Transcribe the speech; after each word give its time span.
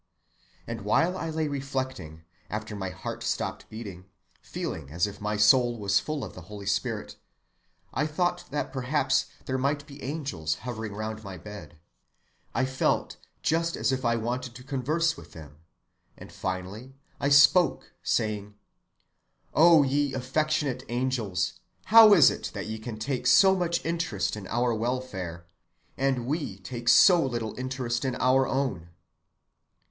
And 0.65 0.81
while 0.81 1.15
I 1.15 1.29
lay 1.29 1.47
reflecting, 1.47 2.23
after 2.49 2.75
my 2.75 2.89
heart 2.89 3.21
stopped 3.21 3.69
beating, 3.69 4.05
feeling 4.41 4.89
as 4.89 5.05
if 5.05 5.21
my 5.21 5.37
soul 5.37 5.77
was 5.77 5.99
full 5.99 6.23
of 6.23 6.33
the 6.33 6.41
Holy 6.41 6.65
Spirit, 6.65 7.17
I 7.93 8.07
thought 8.07 8.45
that 8.49 8.73
perhaps 8.73 9.27
there 9.45 9.59
might 9.59 9.85
be 9.85 10.01
angels 10.01 10.55
hovering 10.65 10.95
round 10.95 11.23
my 11.23 11.37
bed. 11.37 11.77
I 12.55 12.65
felt 12.65 13.17
just 13.43 13.75
as 13.77 13.91
if 13.91 14.03
I 14.03 14.15
wanted 14.15 14.55
to 14.55 14.63
converse 14.63 15.15
with 15.15 15.33
them, 15.33 15.57
and 16.17 16.31
finally 16.31 16.95
I 17.19 17.29
spoke, 17.29 17.93
saying, 18.01 18.55
'O 19.53 19.83
ye 19.83 20.15
affectionate 20.15 20.81
angels! 20.89 21.59
how 21.85 22.15
is 22.15 22.31
it 22.31 22.49
that 22.55 22.65
ye 22.65 22.79
can 22.79 22.97
take 22.97 23.27
so 23.27 23.55
much 23.55 23.85
interest 23.85 24.35
in 24.35 24.47
our 24.47 24.73
welfare, 24.73 25.45
and 25.95 26.25
we 26.25 26.57
take 26.57 26.89
so 26.89 27.23
little 27.23 27.53
interest 27.55 28.03
in 28.03 28.15
our 28.15 28.47
own. 28.47 28.89